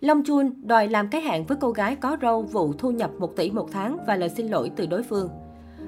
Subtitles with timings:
[0.00, 3.36] Long Chun đòi làm cái hẹn với cô gái có râu vụ thu nhập 1
[3.36, 5.28] tỷ một tháng và lời xin lỗi từ đối phương.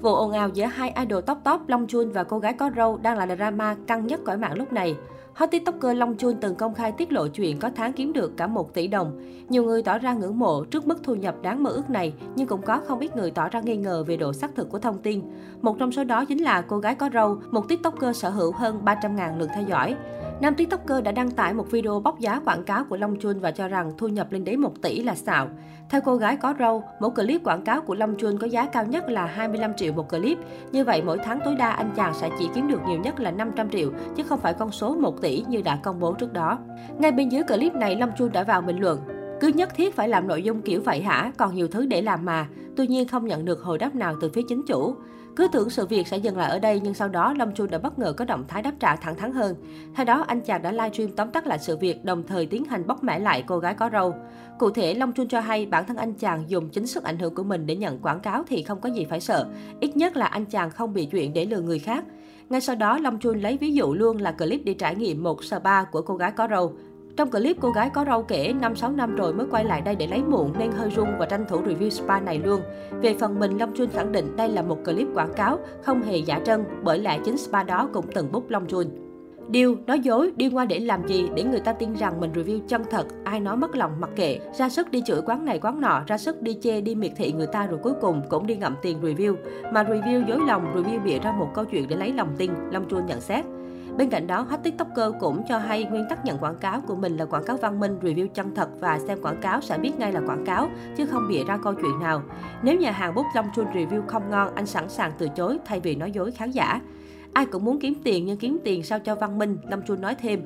[0.00, 2.96] Vụ ồn ào giữa hai idol top top Long Chun và cô gái có râu
[2.96, 4.96] đang là drama căng nhất cõi mạng lúc này.
[5.34, 8.46] Hot tiktoker Long Chun từng công khai tiết lộ chuyện có tháng kiếm được cả
[8.46, 9.20] 1 tỷ đồng.
[9.48, 12.46] Nhiều người tỏ ra ngưỡng mộ trước mức thu nhập đáng mơ ước này, nhưng
[12.46, 14.98] cũng có không ít người tỏ ra nghi ngờ về độ xác thực của thông
[14.98, 15.22] tin.
[15.60, 18.80] Một trong số đó chính là cô gái có râu, một tiktoker sở hữu hơn
[18.84, 19.96] 300.000 lượt theo dõi.
[20.42, 23.50] Nam tiktoker đã đăng tải một video bóc giá quảng cáo của Long Chun và
[23.50, 25.48] cho rằng thu nhập lên đến 1 tỷ là xạo.
[25.88, 28.86] Theo cô gái có râu, mỗi clip quảng cáo của Long Chun có giá cao
[28.86, 30.38] nhất là 25 triệu một clip.
[30.72, 33.30] Như vậy, mỗi tháng tối đa anh chàng sẽ chỉ kiếm được nhiều nhất là
[33.30, 36.58] 500 triệu, chứ không phải con số 1 tỷ như đã công bố trước đó.
[36.98, 39.21] Ngay bên dưới clip này, Long Chun đã vào bình luận.
[39.42, 42.24] Cứ nhất thiết phải làm nội dung kiểu vậy hả, còn nhiều thứ để làm
[42.24, 42.48] mà.
[42.76, 44.94] Tuy nhiên không nhận được hồi đáp nào từ phía chính chủ.
[45.36, 47.78] Cứ tưởng sự việc sẽ dừng lại ở đây nhưng sau đó Long Chun đã
[47.78, 49.56] bất ngờ có động thái đáp trả thẳng thắn hơn.
[49.94, 52.86] Theo đó, anh chàng đã livestream tóm tắt lại sự việc đồng thời tiến hành
[52.86, 54.14] bóc mẽ lại cô gái có râu.
[54.58, 57.34] Cụ thể, Long Chun cho hay bản thân anh chàng dùng chính sức ảnh hưởng
[57.34, 59.46] của mình để nhận quảng cáo thì không có gì phải sợ.
[59.80, 62.04] Ít nhất là anh chàng không bị chuyện để lừa người khác.
[62.48, 65.44] Ngay sau đó, Long Chun lấy ví dụ luôn là clip đi trải nghiệm một
[65.44, 66.72] spa của cô gái có râu.
[67.16, 70.06] Trong clip, cô gái có râu kể 5-6 năm rồi mới quay lại đây để
[70.06, 72.60] lấy muộn nên hơi run và tranh thủ review spa này luôn.
[73.02, 76.16] Về phần mình, Long Chun khẳng định đây là một clip quảng cáo, không hề
[76.16, 78.86] giả trân, bởi lẽ chính spa đó cũng từng bút Long Chun.
[79.48, 82.60] Điều, nói dối, đi qua để làm gì để người ta tin rằng mình review
[82.68, 85.80] chân thật, ai nói mất lòng mặc kệ, ra sức đi chửi quán này quán
[85.80, 88.56] nọ, ra sức đi chê đi miệt thị người ta rồi cuối cùng cũng đi
[88.56, 89.34] ngậm tiền review.
[89.72, 92.88] Mà review dối lòng, review bịa ra một câu chuyện để lấy lòng tin, Long
[92.88, 93.44] Chun nhận xét.
[93.96, 97.16] Bên cạnh đó, hot tiktoker cũng cho hay nguyên tắc nhận quảng cáo của mình
[97.16, 100.12] là quảng cáo văn minh, review chân thật và xem quảng cáo sẽ biết ngay
[100.12, 102.22] là quảng cáo, chứ không bịa ra câu chuyện nào.
[102.62, 105.80] Nếu nhà hàng bút Long Chun review không ngon, anh sẵn sàng từ chối thay
[105.80, 106.80] vì nói dối khán giả.
[107.32, 110.14] Ai cũng muốn kiếm tiền nhưng kiếm tiền sao cho văn minh, Long Chun nói
[110.14, 110.42] thêm.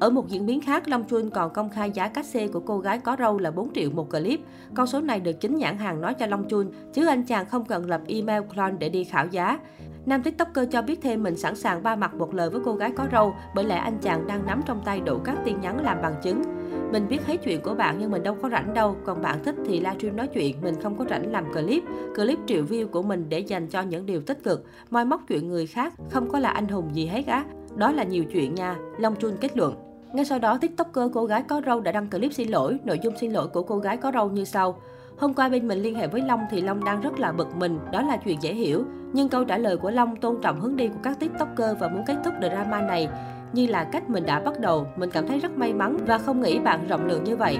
[0.00, 2.78] Ở một diễn biến khác, Long Chun còn công khai giá cát xê của cô
[2.78, 4.40] gái có râu là 4 triệu một clip.
[4.74, 7.64] Con số này được chính nhãn hàng nói cho Long Chun, chứ anh chàng không
[7.64, 9.58] cần lập email clone để đi khảo giá.
[10.08, 12.90] Nam tiktoker cho biết thêm mình sẵn sàng ba mặt một lời với cô gái
[12.96, 16.02] có râu, bởi lẽ anh chàng đang nắm trong tay đủ các tin nhắn làm
[16.02, 16.42] bằng chứng.
[16.92, 19.54] Mình biết hết chuyện của bạn nhưng mình đâu có rảnh đâu, còn bạn thích
[19.66, 21.82] thì livestream nói chuyện, mình không có rảnh làm clip.
[22.16, 25.48] Clip triệu view của mình để dành cho những điều tích cực, moi móc chuyện
[25.48, 27.44] người khác, không có là anh hùng gì hết á.
[27.76, 29.74] Đó là nhiều chuyện nha, Long Chun kết luận.
[30.12, 32.78] Ngay sau đó, tiktoker cô gái có râu đã đăng clip xin lỗi.
[32.84, 34.80] Nội dung xin lỗi của cô gái có râu như sau.
[35.18, 37.78] Hôm qua bên mình liên hệ với Long thì Long đang rất là bực mình,
[37.92, 38.84] đó là chuyện dễ hiểu.
[39.12, 42.04] Nhưng câu trả lời của Long tôn trọng hướng đi của các tiktoker và muốn
[42.06, 43.08] kết thúc drama này
[43.52, 44.86] như là cách mình đã bắt đầu.
[44.96, 47.58] Mình cảm thấy rất may mắn và không nghĩ bạn rộng lượng như vậy.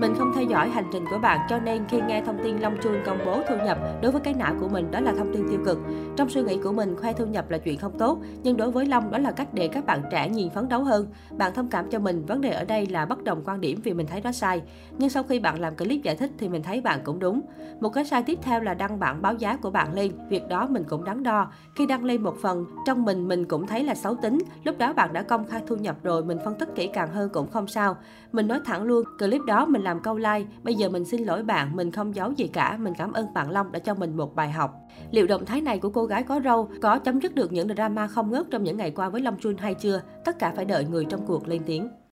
[0.00, 2.76] Mình không theo dõi hành trình của bạn cho nên khi nghe thông tin Long
[2.82, 5.48] Chun công bố thu nhập đối với cái não của mình đó là thông tin
[5.50, 5.78] tiêu cực.
[6.16, 8.86] Trong suy nghĩ của mình khoe thu nhập là chuyện không tốt, nhưng đối với
[8.86, 11.06] Long đó là cách để các bạn trẻ nhìn phấn đấu hơn.
[11.38, 13.94] Bạn thông cảm cho mình, vấn đề ở đây là bất đồng quan điểm vì
[13.94, 14.62] mình thấy nó sai.
[14.98, 17.40] Nhưng sau khi bạn làm clip giải thích thì mình thấy bạn cũng đúng.
[17.80, 20.66] Một cái sai tiếp theo là đăng bản báo giá của bạn lên, việc đó
[20.70, 21.52] mình cũng đắn đo.
[21.74, 24.38] Khi đăng lên một phần, trong mình mình cũng thấy là xấu tính.
[24.64, 27.30] Lúc đó bạn đã công khai thu nhập rồi, mình phân tích kỹ càng hơn
[27.32, 27.96] cũng không sao.
[28.32, 31.42] Mình nói thẳng luôn, clip đó mình làm câu like, bây giờ mình xin lỗi
[31.42, 34.34] bạn, mình không giấu gì cả, mình cảm ơn bạn Long đã cho mình một
[34.34, 34.74] bài học.
[35.10, 38.06] Liệu động thái này của cô gái có râu có chấm dứt được những drama
[38.06, 40.02] không ngớt trong những ngày qua với Long Chun hay chưa?
[40.24, 41.88] Tất cả phải đợi người trong cuộc lên tiếng.